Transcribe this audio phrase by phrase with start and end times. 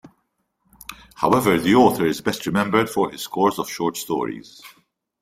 [1.13, 4.63] However, the author is best remembered for his scores of short stories.